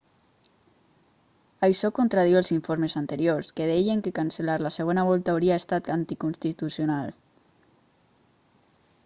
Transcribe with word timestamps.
això 1.67 1.91
contradiu 1.99 2.37
els 2.39 2.49
informes 2.55 2.95
anteriors 3.01 3.51
que 3.59 3.67
deien 3.73 4.01
que 4.07 4.15
cancel·lar 4.21 4.57
la 4.69 4.73
segona 4.79 5.05
volta 5.11 5.37
hauria 5.37 5.61
estat 5.65 5.93
anticonstitucional 5.99 7.15